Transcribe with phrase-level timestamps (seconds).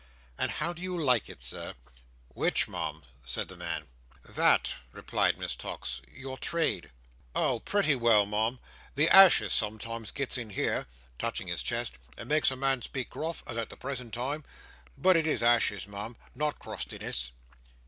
[0.35, 1.75] "And how do you like it, Sir?"
[2.29, 3.85] "Which, Mum?" said the man.
[4.27, 6.01] "That," replied Miss Tox.
[6.11, 6.89] "Your trade."
[7.35, 7.59] "Oh!
[7.59, 8.59] Pretty well, Mum.
[8.95, 10.87] The ashes sometimes gets in here;"
[11.19, 14.43] touching his chest: "and makes a man speak gruff, as at the present time.
[14.97, 17.29] But it is ashes, Mum, not crustiness."